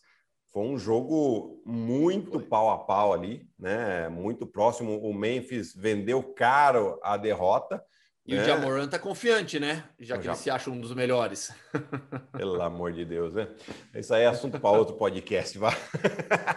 [0.52, 4.10] Foi um jogo muito pau a pau ali, né?
[4.10, 4.98] Muito próximo.
[4.98, 7.82] O Memphis vendeu caro a derrota.
[8.26, 8.42] E né?
[8.42, 9.84] o Jamoran tá confiante, né?
[9.98, 10.32] Já que Já...
[10.32, 11.50] ele se acha um dos melhores.
[12.36, 13.48] Pelo amor de Deus, né?
[13.94, 15.74] Isso aí é assunto para outro podcast, vá.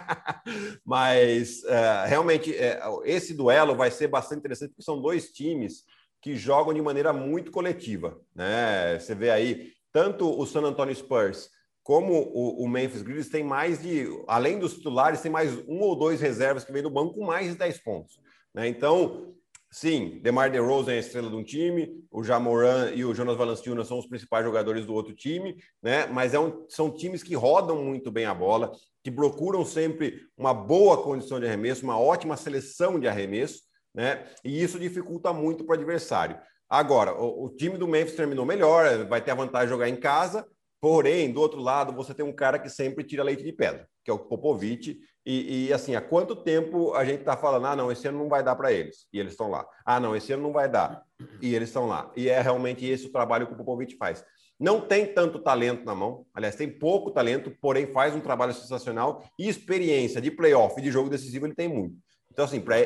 [0.84, 5.84] Mas uh, realmente uh, esse duelo vai ser bastante interessante, porque são dois times
[6.20, 8.98] que jogam de maneira muito coletiva, né?
[8.98, 11.50] Você vê aí tanto o San Antonio Spurs
[11.88, 15.96] como o, o, Memphis Grizzlies tem mais de, além dos titulares, tem mais um ou
[15.96, 18.20] dois reservas que vem do banco com mais de 10 pontos.
[18.54, 18.68] Né?
[18.68, 19.32] Então,
[19.70, 23.88] sim, DeMar DeRozan é a estrela de um time, o Jamoran e o Jonas Valanciunas
[23.88, 26.06] são os principais jogadores do outro time, né?
[26.08, 28.70] mas é um, são times que rodam muito bem a bola,
[29.02, 33.62] que procuram sempre uma boa condição de arremesso, uma ótima seleção de arremesso,
[33.94, 34.26] né?
[34.44, 36.38] e isso dificulta muito para o adversário.
[36.68, 39.96] Agora, o, o time do Memphis terminou melhor, vai ter a vantagem de jogar em
[39.96, 40.46] casa,
[40.80, 44.10] Porém, do outro lado, você tem um cara que sempre tira leite de pedra, que
[44.10, 44.98] é o Popovic.
[45.26, 48.28] E, e assim, há quanto tempo a gente está falando, ah, não, esse ano não
[48.28, 49.66] vai dar para eles, e eles estão lá.
[49.84, 51.02] Ah, não, esse ano não vai dar,
[51.42, 52.12] e eles estão lá.
[52.16, 54.24] E é realmente esse o trabalho que o Popovic faz.
[54.58, 59.24] Não tem tanto talento na mão, aliás, tem pouco talento, porém faz um trabalho sensacional
[59.38, 61.96] e experiência de playoff e de jogo decisivo ele tem muito.
[62.30, 62.76] Então, assim, pra,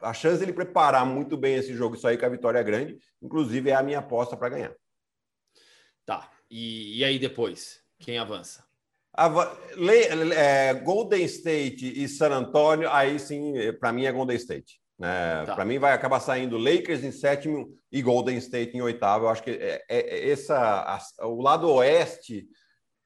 [0.00, 2.98] a chance dele preparar muito bem esse jogo e sair com a vitória é grande,
[3.22, 4.74] inclusive é a minha aposta para ganhar.
[6.04, 6.30] Tá.
[6.50, 7.80] E, e aí depois?
[7.98, 8.64] Quem avança?
[10.36, 14.80] É, Golden State e San Antonio, aí sim, para mim é Golden State.
[14.98, 15.44] Né?
[15.46, 15.54] Tá.
[15.54, 19.24] Para mim vai acabar saindo Lakers em sétimo e Golden State em oitavo.
[19.24, 20.56] Eu acho que é, é, é essa,
[21.18, 22.46] a, o lado oeste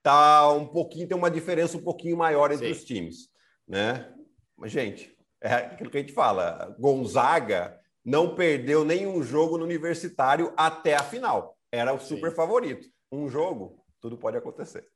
[0.03, 2.73] tá um pouquinho, tem uma diferença um pouquinho maior entre sim.
[2.73, 3.17] os times,
[3.67, 4.13] né?
[4.57, 6.75] Mas gente, é aquilo que a gente fala.
[6.79, 11.57] Gonzaga não perdeu nenhum jogo no universitário até a final.
[11.71, 12.37] Era o super sim.
[12.37, 14.87] favorito um jogo, tudo pode acontecer.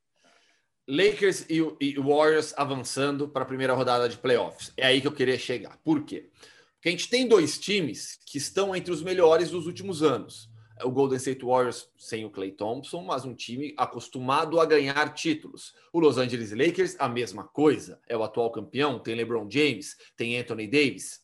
[0.88, 4.72] Lakers e, e Warriors avançando para a primeira rodada de playoffs.
[4.76, 5.78] É aí que eu queria chegar.
[5.84, 6.30] Por quê?
[6.74, 10.47] Porque a gente tem dois times que estão entre os melhores dos últimos anos.
[10.84, 15.74] O Golden State Warriors sem o Clay Thompson, mas um time acostumado a ganhar títulos.
[15.92, 18.00] O Los Angeles Lakers, a mesma coisa.
[18.08, 21.20] É o atual campeão, tem LeBron James, tem Anthony Davis.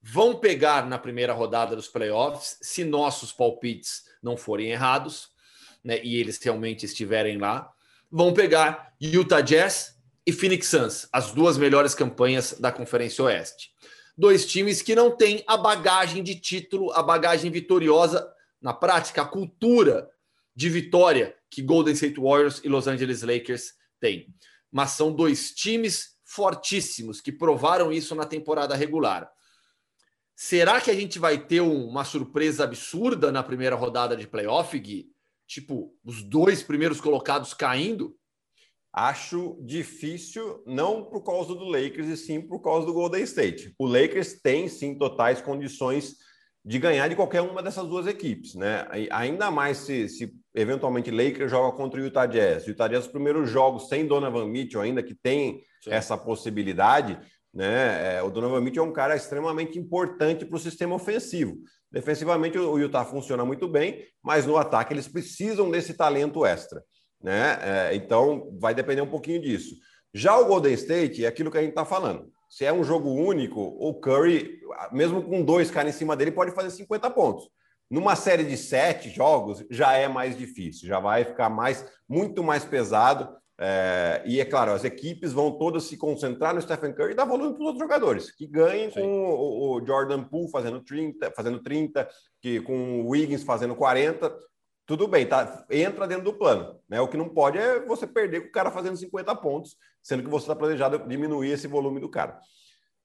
[0.00, 5.28] Vão pegar na primeira rodada dos playoffs, se nossos palpites não forem errados,
[5.82, 7.70] né, e eles realmente estiverem lá,
[8.10, 9.96] vão pegar Utah Jazz
[10.26, 13.70] e Phoenix Suns, as duas melhores campanhas da Conferência Oeste.
[14.16, 18.28] Dois times que não têm a bagagem de título, a bagagem vitoriosa,
[18.60, 20.10] na prática, a cultura
[20.54, 24.34] de vitória que Golden State Warriors e Los Angeles Lakers têm.
[24.70, 29.30] Mas são dois times fortíssimos que provaram isso na temporada regular.
[30.36, 35.10] Será que a gente vai ter uma surpresa absurda na primeira rodada de playoff, Gui?
[35.48, 38.14] tipo, os dois primeiros colocados caindo?
[38.92, 43.74] Acho difícil, não por causa do Lakers, e sim por causa do Golden State.
[43.78, 46.16] O Lakers tem, sim, totais condições
[46.68, 48.86] de ganhar de qualquer uma dessas duas equipes, né?
[49.10, 52.66] Ainda mais se, se eventualmente Lakers joga contra o Utah Jazz.
[52.66, 55.90] O Utah Jazz, os primeiros jogos sem Donovan Mitchell, ainda que tem sim.
[55.90, 57.18] essa possibilidade,
[57.54, 58.16] né?
[58.16, 61.56] É, o Donovan Mitchell é um cara extremamente importante para o sistema ofensivo.
[61.90, 66.84] Defensivamente, o Utah funciona muito bem, mas no ataque eles precisam desse talento extra.
[67.22, 67.58] Né?
[67.62, 69.74] É, então, vai depender um pouquinho disso.
[70.12, 72.30] Já o Golden State é aquilo que a gente está falando.
[72.48, 76.52] Se é um jogo único, o Curry, mesmo com dois caras em cima dele, pode
[76.52, 77.48] fazer 50 pontos.
[77.90, 82.64] Numa série de sete jogos, já é mais difícil, já vai ficar mais, muito mais
[82.64, 83.34] pesado.
[83.60, 87.24] É, e é claro, as equipes vão todas se concentrar no Stephen Curry e dar
[87.24, 89.00] volume para os outros jogadores, que ganhem Sim.
[89.00, 92.08] com o, o, Jordan Poole fazendo 30, fazendo 30,
[92.40, 94.32] que com o Wiggins fazendo 40.
[94.86, 95.66] Tudo bem, tá?
[95.70, 96.78] Entra dentro do plano.
[96.88, 97.00] Né?
[97.00, 100.30] O que não pode é você perder com o cara fazendo 50 pontos, sendo que
[100.30, 102.38] você está planejado diminuir esse volume do cara.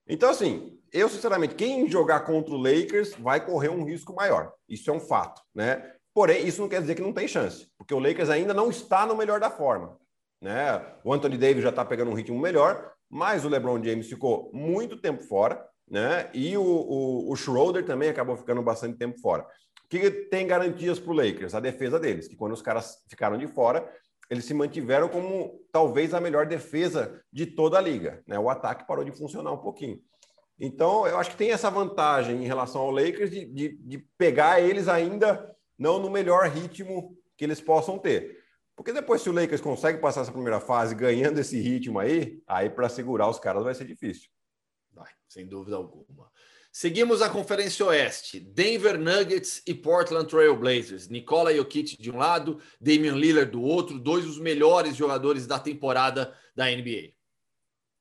[0.06, 4.52] Então, assim, eu, sinceramente, quem jogar contra o Lakers vai correr um risco maior.
[4.68, 5.92] Isso é um fato, né?
[6.12, 9.04] Porém, isso não quer dizer que não tem chance, porque o Lakers ainda não está
[9.04, 9.98] no melhor da forma.
[10.40, 10.80] Né?
[11.02, 15.00] O Anthony Davis já está pegando um ritmo melhor, mas o LeBron James ficou muito
[15.00, 16.30] tempo fora, né?
[16.32, 19.42] E o, o, o Schroeder também acabou ficando bastante tempo fora.
[19.84, 21.54] O que tem garantias para o Lakers?
[21.54, 23.88] A defesa deles, que quando os caras ficaram de fora,
[24.30, 28.22] eles se mantiveram como talvez a melhor defesa de toda a liga.
[28.26, 28.38] Né?
[28.38, 30.00] O ataque parou de funcionar um pouquinho.
[30.58, 34.60] Então, eu acho que tem essa vantagem em relação ao Lakers de, de, de pegar
[34.60, 38.42] eles ainda não no melhor ritmo que eles possam ter.
[38.76, 42.70] Porque depois, se o Lakers consegue passar essa primeira fase ganhando esse ritmo aí, aí
[42.70, 44.28] para segurar os caras vai ser difícil.
[44.92, 46.30] Vai, sem dúvida alguma.
[46.76, 48.40] Seguimos a Conferência Oeste.
[48.40, 51.08] Denver Nuggets e Portland Trail Blazers.
[51.08, 56.34] Nikola Jokic de um lado, Damian Lillard do outro, dois dos melhores jogadores da temporada
[56.52, 57.12] da NBA.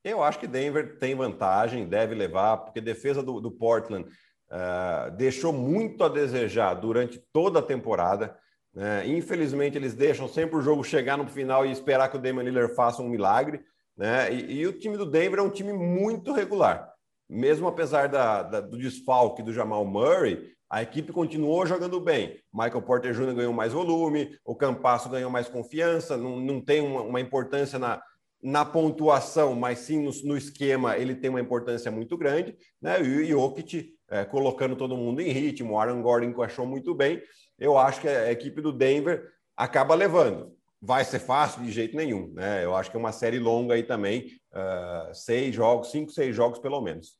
[0.03, 5.15] Eu acho que Denver tem vantagem, deve levar, porque a defesa do, do Portland uh,
[5.17, 8.35] deixou muito a desejar durante toda a temporada.
[8.73, 9.07] Né?
[9.07, 12.73] Infelizmente, eles deixam sempre o jogo chegar no final e esperar que o Damian Lillard
[12.73, 13.63] faça um milagre.
[13.95, 14.33] Né?
[14.33, 16.92] E, e, o time do Denver é um time muito regular.
[17.29, 22.39] Mesmo apesar da, da, do desfalque do Jamal Murray, a equipe continuou jogando bem.
[22.51, 23.35] Michael Porter Jr.
[23.35, 28.01] ganhou mais volume, o Campasso ganhou mais confiança, não, não tem uma, uma importância na,
[28.41, 32.57] na pontuação, mas sim no, no, esquema, ele tem uma importância muito grande.
[32.81, 33.01] Né?
[33.01, 37.21] E o Jokic é, colocando todo mundo em ritmo, o Aaron Gordon encaixou muito bem.
[37.57, 40.51] Eu acho que a equipe do Denver acaba levando.
[40.85, 42.65] Vai ser fácil de jeito nenhum, né?
[42.65, 46.59] Eu acho que é uma série longa aí também, uh, seis jogos, cinco, seis jogos
[46.59, 47.17] pelo menos.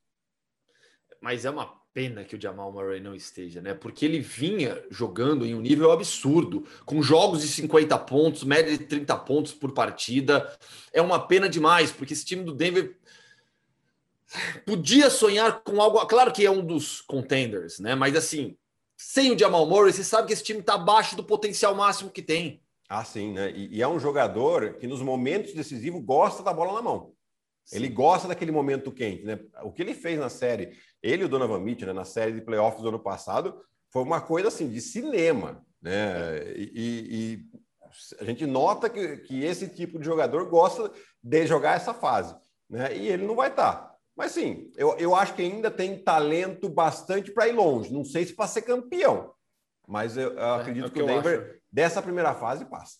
[1.21, 3.73] Mas é uma pena que o Jamal Murray não esteja, né?
[3.73, 8.84] Porque ele vinha jogando em um nível absurdo, com jogos de 50 pontos, média de
[8.84, 10.54] 30 pontos por partida.
[10.91, 12.97] É uma pena demais, porque esse time do Denver
[14.65, 16.06] podia sonhar com algo.
[16.06, 17.95] Claro que é um dos contenders, né?
[17.95, 18.58] Mas assim,
[18.97, 22.21] sem o Jamal Murray, você sabe que esse time está abaixo do potencial máximo que
[22.21, 22.62] tem.
[22.89, 23.52] Ah, sim, né?
[23.52, 27.13] E, e é um jogador que nos momentos decisivos gosta da bola na mão.
[27.65, 27.78] Sim.
[27.78, 29.39] Ele gosta daquele momento quente, né?
[29.63, 32.41] O que ele fez na série, ele e o Donovan Mitchell, né, na série de
[32.41, 36.52] playoffs do ano passado, foi uma coisa assim de cinema, né?
[36.56, 37.46] E, e
[38.19, 40.91] a gente nota que, que esse tipo de jogador gosta
[41.22, 42.36] de jogar essa fase,
[42.69, 42.96] né?
[42.96, 43.74] E ele não vai estar.
[43.74, 43.93] Tá.
[44.15, 47.91] Mas sim, eu, eu acho que ainda tem talento bastante para ir longe.
[47.91, 49.34] Não sei se para ser campeão,
[49.88, 53.00] mas eu, eu é, acredito é, que, que o Denver, dessa primeira fase, passa.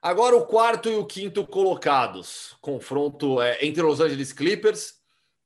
[0.00, 2.56] Agora o quarto e o quinto colocados.
[2.60, 4.94] Confronto é, entre Los Angeles Clippers,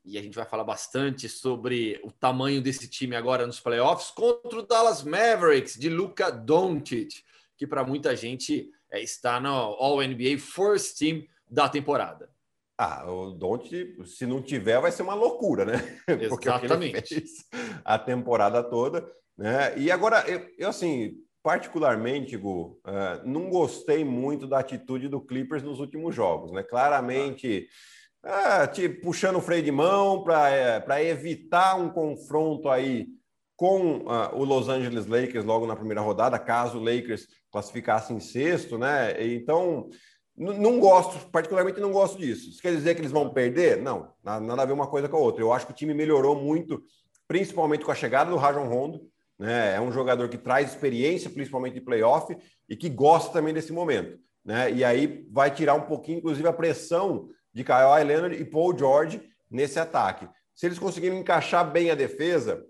[0.03, 4.61] e a gente vai falar bastante sobre o tamanho desse time agora nos playoffs, contra
[4.61, 7.23] o Dallas Mavericks de Luca Doncic,
[7.57, 12.31] que para muita gente é, está no All-NBA First Team da temporada.
[12.79, 16.01] Ah, o Doncic, se não tiver, vai ser uma loucura, né?
[16.09, 17.25] Exatamente.
[17.85, 19.77] a temporada toda, né?
[19.77, 25.63] E agora, eu, eu assim, particularmente, Gu, uh, não gostei muito da atitude do Clippers
[25.63, 26.63] nos últimos jogos, né?
[26.63, 27.69] Claramente,
[28.25, 33.07] uh, tipo, puxando o freio de mão para uh, evitar um confronto aí
[33.55, 38.21] com uh, o Los Angeles Lakers logo na primeira rodada, caso o Lakers classificasse em
[38.21, 39.15] sexto, né?
[39.35, 39.89] Então,
[40.37, 42.51] não gosto, particularmente não gosto disso.
[42.51, 43.81] Isso quer dizer que eles vão perder?
[43.81, 45.43] Não, nada a ver uma coisa com a outra.
[45.43, 46.83] Eu acho que o time melhorou muito,
[47.27, 49.01] principalmente com a chegada do Rajon Rondo.
[49.39, 49.75] Né?
[49.75, 52.37] É um jogador que traz experiência, principalmente de playoff,
[52.69, 54.19] e que gosta também desse momento.
[54.45, 54.73] Né?
[54.73, 59.21] E aí vai tirar um pouquinho, inclusive, a pressão de Kyle Leonard e Paul George
[59.51, 60.29] nesse ataque.
[60.55, 62.65] Se eles conseguirem encaixar bem a defesa,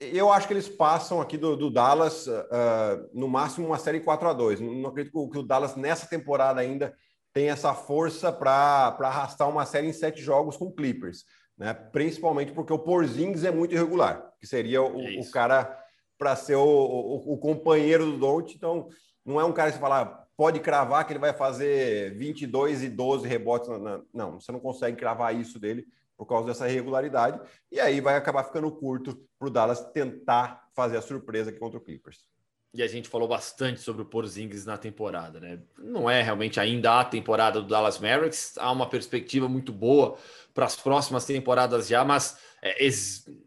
[0.00, 4.28] eu acho que eles passam aqui do, do Dallas uh, no máximo uma série 4
[4.28, 6.94] a 2 Não, acredito que o, Dallas nessa temporada ainda
[7.32, 11.24] tem essa força para arrastar uma série em sete jogos com Clippers,
[11.56, 11.72] né?
[11.74, 15.79] Principalmente porque o Porzingis é muito irregular, que seria o, é o cara
[16.20, 18.54] para ser o, o, o, companheiro do Don't.
[18.54, 18.90] Então,
[19.24, 20.04] não é um cara que você fala,
[20.36, 23.70] pode cravar que ele vai fazer 22 e 12 rebotes.
[23.70, 24.02] Na...
[24.12, 25.86] Não, você não consegue cravar isso dele
[26.18, 27.40] por causa dessa irregularidade.
[27.72, 31.78] E aí vai acabar ficando curto para o Dallas tentar fazer a surpresa aqui contra
[31.78, 32.18] o Clippers.
[32.74, 35.58] E a gente falou bastante sobre o Porzingis na temporada, né?
[35.78, 40.18] Não é realmente ainda a temporada do Dallas Mavericks, há uma perspectiva muito boa
[40.52, 42.76] para as próximas temporadas já, mas é,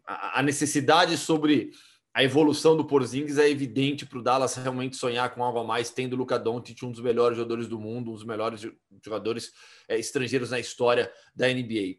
[0.06, 1.70] a necessidade sobre
[2.14, 5.90] a evolução do Porzingis é evidente para o Dallas realmente sonhar com algo a mais,
[5.90, 8.64] tendo o Luca Doncic, um dos melhores jogadores do mundo, um dos melhores
[9.04, 9.50] jogadores
[9.88, 11.96] é, estrangeiros na história da NBA.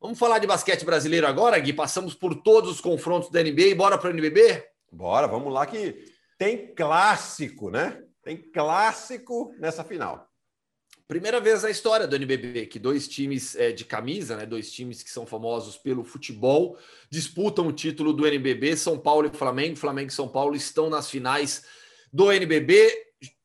[0.00, 1.72] Vamos falar de basquete brasileiro agora, Gui?
[1.72, 4.64] Passamos por todos os confrontos da NBA, bora para o NBB?
[4.92, 5.96] Bora, vamos lá que
[6.38, 8.04] tem clássico, né?
[8.22, 10.28] Tem clássico nessa final.
[11.08, 15.04] Primeira vez na história do NBB que dois times é, de camisa, né, dois times
[15.04, 16.76] que são famosos pelo futebol,
[17.08, 18.76] disputam o título do NBB.
[18.76, 21.64] São Paulo e Flamengo, Flamengo e São Paulo estão nas finais
[22.12, 22.92] do NBB.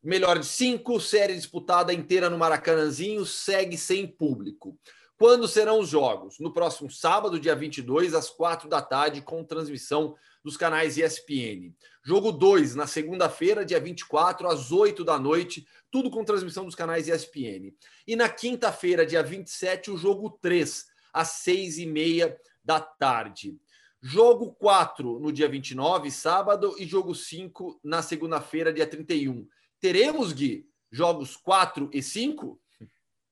[0.03, 4.75] Melhor de cinco, série disputada inteira no Maracanãzinho, segue sem público.
[5.15, 6.39] Quando serão os jogos?
[6.39, 11.75] No próximo sábado, dia 22, às 4 da tarde, com transmissão dos canais ESPN.
[12.03, 17.07] Jogo 2, na segunda-feira, dia 24, às 8 da noite, tudo com transmissão dos canais
[17.07, 17.73] ESPN.
[18.07, 23.57] E na quinta-feira, dia 27, o jogo 3, às 6 e meia da tarde.
[24.01, 29.47] Jogo 4 no dia 29, sábado, e jogo 5 na segunda-feira, dia 31.
[29.79, 32.59] Teremos, Gui, jogos 4 e 5?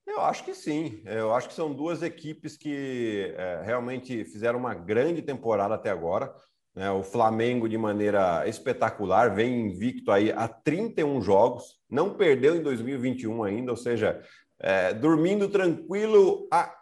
[0.06, 1.02] Eu acho que sim.
[1.06, 6.34] Eu acho que são duas equipes que é, realmente fizeram uma grande temporada até agora.
[6.76, 6.90] Né?
[6.92, 13.44] O Flamengo, de maneira espetacular, vem invicto aí a 31 jogos, não perdeu em 2021
[13.44, 14.22] ainda, ou seja,
[14.60, 16.76] é, dormindo tranquilo há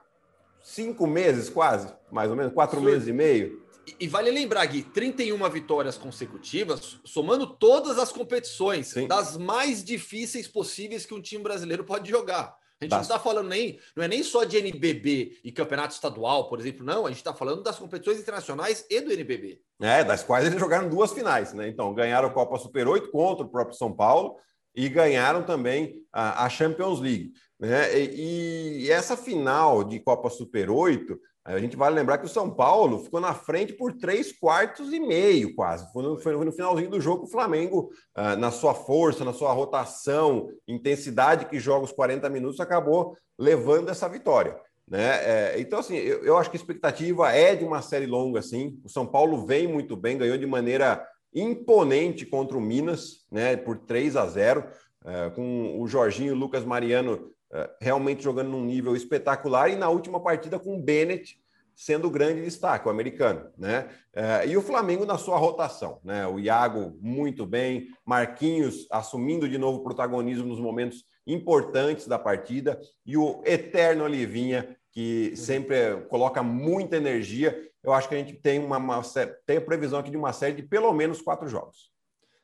[0.62, 2.86] cinco meses quase, mais ou menos, quatro Sim.
[2.86, 3.67] meses e meio.
[4.00, 9.08] E, vale lembrar, Gui, 31 vitórias consecutivas, somando todas as competições, Sim.
[9.08, 12.54] das mais difíceis possíveis que um time brasileiro pode jogar.
[12.80, 13.00] A gente das...
[13.00, 16.86] não está falando nem, não é nem só de NBB e campeonato estadual, por exemplo,
[16.86, 17.06] não.
[17.06, 19.62] A gente está falando das competições internacionais e do NBB.
[19.82, 21.68] É, das quais eles jogaram duas finais, né?
[21.68, 24.36] Então, ganharam a Copa Super 8 contra o próprio São Paulo
[24.76, 27.34] e ganharam também a, a Champions League.
[27.60, 27.98] Né?
[28.00, 31.20] E, e, essa final de Copa Super 8
[31.56, 35.00] a gente vale lembrar que o São Paulo ficou na frente por três quartos e
[35.00, 35.90] meio, quase.
[35.94, 39.54] Foi no, foi no finalzinho do jogo o Flamengo, ah, na sua força, na sua
[39.54, 44.58] rotação, intensidade que joga os 40 minutos, acabou levando essa vitória.
[44.86, 45.06] Né?
[45.24, 48.80] É, então, assim, eu, eu, acho que a expectativa é de uma série longa, assim.
[48.84, 53.56] O São Paulo vem muito bem, ganhou de maneira imponente contra o Minas, né?
[53.56, 54.66] Por 3 a 0,
[55.06, 57.32] é, com o Jorginho e o Lucas Mariano
[57.80, 61.40] realmente jogando num nível espetacular, e na última partida com o Bennett
[61.78, 63.88] sendo o grande destaque, o americano, né?
[64.12, 66.26] É, e o Flamengo na sua rotação, né?
[66.26, 73.16] O Iago muito bem, Marquinhos assumindo de novo protagonismo nos momentos importantes da partida, e
[73.16, 77.56] o eterno Olivinha, que sempre coloca muita energia.
[77.84, 79.02] Eu acho que a gente tem uma, uma
[79.46, 81.92] tem a previsão aqui de uma série de pelo menos quatro jogos.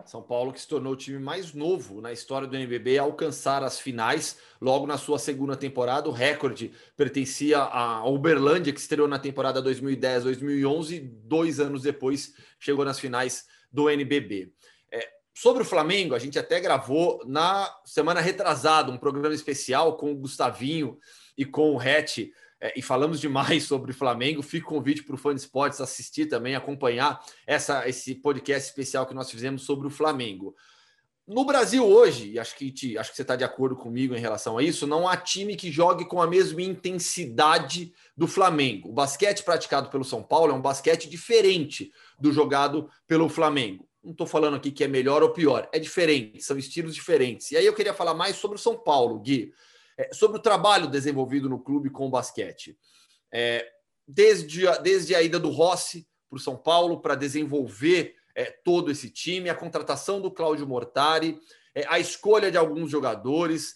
[0.06, 3.64] São Paulo que se tornou o time mais novo na história do NBB a alcançar
[3.64, 6.10] as finais logo na sua segunda temporada.
[6.10, 13.00] O recorde pertencia a Uberlândia, que estreou na temporada 2010-2011, dois anos depois chegou nas
[13.00, 14.52] finais do NBB.
[14.92, 20.12] É, sobre o Flamengo, a gente até gravou na semana retrasada um programa especial com
[20.12, 21.00] o Gustavinho
[21.38, 22.30] e com o Hatch
[22.76, 24.42] e falamos demais sobre o Flamengo.
[24.42, 29.06] Fica o convite para o Fã de Esportes assistir também, acompanhar essa, esse podcast especial
[29.06, 30.56] que nós fizemos sobre o Flamengo.
[31.26, 34.58] No Brasil hoje, acho que, te, acho que você está de acordo comigo em relação
[34.58, 38.90] a isso, não há time que jogue com a mesma intensidade do Flamengo.
[38.90, 43.88] O basquete praticado pelo São Paulo é um basquete diferente do jogado pelo Flamengo.
[44.04, 47.52] Não estou falando aqui que é melhor ou pior, é diferente, são estilos diferentes.
[47.52, 49.54] E aí eu queria falar mais sobre o São Paulo, Gui.
[49.98, 52.78] É, sobre o trabalho desenvolvido no clube com o basquete.
[53.32, 53.68] É,
[54.08, 58.92] desde, a, desde a ida do Rossi para o São Paulo para desenvolver é, todo
[58.92, 61.40] esse time, a contratação do Cláudio Mortari,
[61.76, 63.76] é, a escolha de alguns jogadores,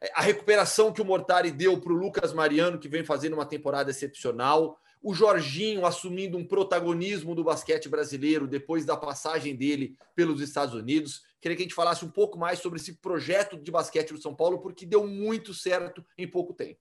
[0.00, 3.46] é, a recuperação que o Mortari deu para o Lucas Mariano, que vem fazendo uma
[3.46, 10.40] temporada excepcional, o Jorginho assumindo um protagonismo do basquete brasileiro depois da passagem dele pelos
[10.40, 11.22] Estados Unidos.
[11.44, 14.34] Queria que a gente falasse um pouco mais sobre esse projeto de basquete do São
[14.34, 16.80] Paulo, porque deu muito certo em pouco tempo.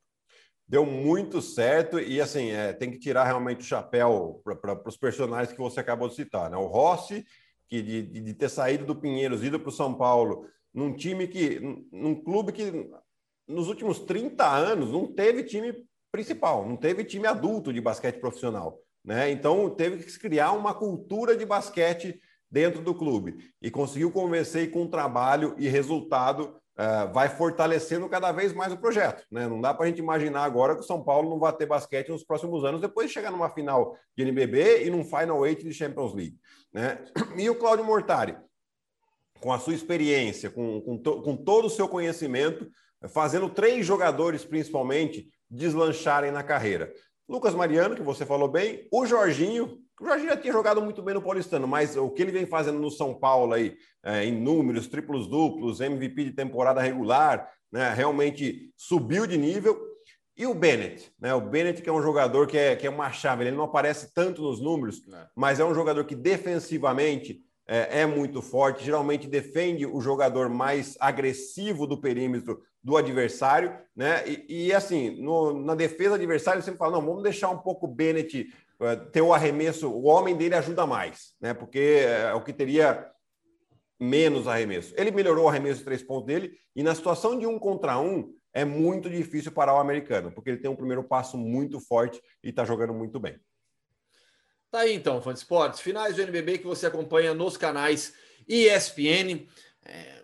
[0.65, 5.51] Deu muito certo e, assim, é, tem que tirar realmente o chapéu para os personagens
[5.51, 6.49] que você acabou de citar.
[6.49, 6.55] Né?
[6.55, 7.25] O Rossi,
[7.67, 11.59] que de, de ter saído do Pinheiros, ido para o São Paulo, num time que,
[11.91, 12.89] num clube que
[13.45, 15.73] nos últimos 30 anos não teve time
[16.09, 18.79] principal, não teve time adulto de basquete profissional.
[19.03, 19.29] Né?
[19.29, 22.17] Então, teve que se criar uma cultura de basquete
[22.53, 28.53] dentro do clube e conseguiu convencer com trabalho e resultado uh, vai fortalecendo cada vez
[28.53, 29.25] mais o projeto.
[29.31, 29.47] Né?
[29.47, 32.09] Não dá para a gente imaginar agora que o São Paulo não vai ter basquete
[32.09, 35.73] nos próximos anos, depois de chegar numa final de NBB e num Final Eight de
[35.73, 36.37] Champions League.
[36.71, 36.99] Né?
[37.35, 38.37] E o Cláudio Mortari,
[39.41, 42.69] com a sua experiência, com, com, to, com todo o seu conhecimento,
[43.09, 46.93] fazendo três jogadores, principalmente, deslancharem na carreira.
[47.27, 51.13] Lucas Mariano, que você falou bem, o Jorginho, o Jorginho já tinha jogado muito bem
[51.13, 54.87] no Paulistano, mas o que ele vem fazendo no São Paulo aí, é, em números,
[54.87, 59.79] triplos duplos, MVP de temporada regular, né, realmente subiu de nível.
[60.35, 61.33] E o Bennett, né?
[61.33, 64.13] O Bennett, que é um jogador que é, que é uma chave, ele não aparece
[64.13, 65.27] tanto nos números, é.
[65.35, 70.97] mas é um jogador que defensivamente é, é, muito forte, geralmente defende o jogador mais
[70.99, 74.27] agressivo do perímetro do adversário, né?
[74.27, 77.89] E, e assim, no, na defesa adversária, sempre fala: não, vamos deixar um pouco o
[77.89, 78.51] Bennett
[79.11, 81.53] ter o arremesso, o homem dele ajuda mais, né?
[81.53, 83.09] Porque é o que teria
[83.99, 84.93] menos arremesso.
[84.97, 88.33] Ele melhorou o arremesso de três pontos dele, e na situação de um contra um,
[88.53, 92.49] é muito difícil parar o americano, porque ele tem um primeiro passo muito forte e
[92.49, 93.39] está jogando muito bem.
[94.69, 98.13] Tá aí então, fã de esportes, finais do NBB que você acompanha nos canais
[98.47, 99.47] ESPN.
[99.85, 100.23] É,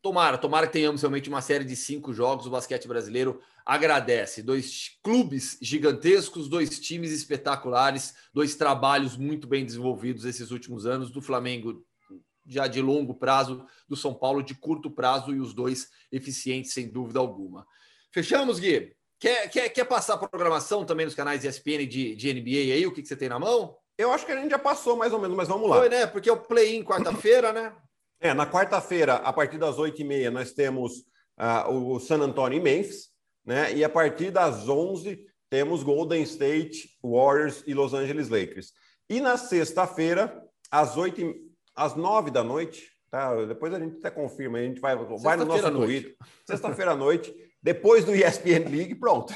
[0.00, 2.46] tomara, tomara que tenhamos realmente uma série de cinco jogos.
[2.46, 4.42] O basquete brasileiro agradece.
[4.42, 11.20] Dois clubes gigantescos, dois times espetaculares, dois trabalhos muito bem desenvolvidos esses últimos anos do
[11.20, 11.84] Flamengo
[12.46, 16.88] já de longo prazo, do São Paulo de curto prazo e os dois eficientes sem
[16.88, 17.66] dúvida alguma.
[18.10, 18.96] Fechamos, Gui?
[19.20, 22.86] Quer, quer, quer passar a programação também nos canais ESPN de, de NBA aí?
[22.86, 23.76] O que, que você tem na mão?
[23.98, 25.76] Eu acho que a gente já passou mais ou menos, mas vamos lá.
[25.76, 26.06] Foi, né?
[26.06, 27.76] Porque é o play-in quarta-feira, né?
[28.18, 31.00] É, na quarta-feira, a partir das 8h30, nós temos
[31.38, 33.10] uh, o San Antonio e Memphis,
[33.48, 33.74] né?
[33.74, 38.74] E a partir das 11 temos Golden State, Warriors e Los Angeles Lakers.
[39.08, 40.38] E na sexta-feira,
[40.70, 41.34] às 8
[41.74, 43.34] às 9 da noite, tá?
[43.46, 46.14] Depois a gente até confirma, a gente vai, vai no nosso Twitter.
[46.44, 49.34] Sexta-feira à noite, depois do ESPN League, pronto.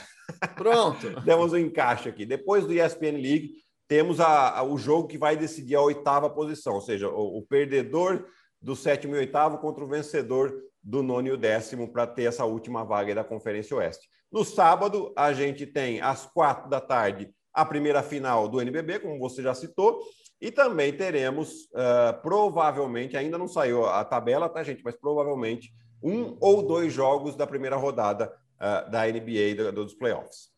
[0.56, 1.08] Pronto.
[1.24, 2.26] Demos um encaixe aqui.
[2.26, 3.54] Depois do ESPN League,
[3.88, 7.46] temos a, a, o jogo que vai decidir a oitava posição, ou seja, o, o
[7.46, 8.26] perdedor
[8.62, 12.44] do sétimo e oitavo contra o vencedor do nono e o décimo para ter essa
[12.44, 14.08] última vaga da Conferência Oeste.
[14.30, 19.18] No sábado, a gente tem às quatro da tarde a primeira final do NBB, como
[19.18, 20.00] você já citou,
[20.40, 24.82] e também teremos, uh, provavelmente, ainda não saiu a tabela, tá, gente?
[24.82, 30.51] Mas provavelmente um ou dois jogos da primeira rodada uh, da NBA do, dos playoffs.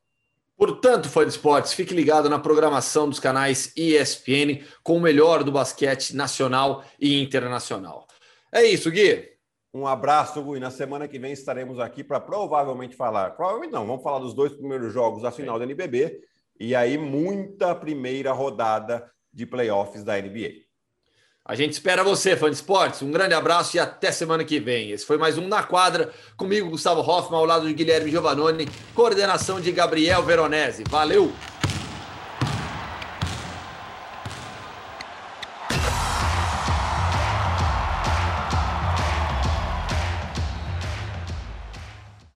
[0.57, 5.50] Portanto, fã de esportes, fique ligado na programação dos canais ESPN com o melhor do
[5.50, 8.07] basquete nacional e internacional.
[8.52, 9.34] É isso, Gui.
[9.72, 10.61] Um abraço, Gui.
[10.61, 13.32] Na semana que vem estaremos aqui para provavelmente falar.
[13.32, 16.20] Provavelmente não, vamos falar dos dois primeiros jogos da final da NBB
[16.61, 20.63] e aí muita primeira rodada de playoffs da NBA.
[21.47, 23.03] A gente espera você, fã de esportes.
[23.03, 24.92] Um grande abraço e até semana que vem.
[24.92, 29.61] Esse foi mais um Na Quadra, comigo, Gustavo Hoffman, ao lado de Guilherme Giovannone, coordenação
[29.61, 30.84] de Gabriel Veronese.
[30.88, 31.30] Valeu!